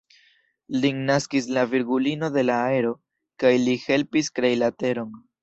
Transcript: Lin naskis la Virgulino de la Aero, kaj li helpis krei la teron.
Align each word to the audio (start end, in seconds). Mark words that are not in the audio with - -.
Lin 0.85 1.03
naskis 1.09 1.49
la 1.57 1.65
Virgulino 1.73 2.31
de 2.39 2.45
la 2.47 2.57
Aero, 2.71 2.95
kaj 3.45 3.53
li 3.67 3.77
helpis 3.85 4.33
krei 4.41 4.53
la 4.65 4.73
teron. 4.83 5.15